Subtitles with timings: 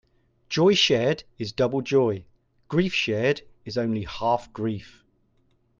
[0.49, 2.25] Joy shared is double joy;
[2.69, 5.05] grief shared is only half grief.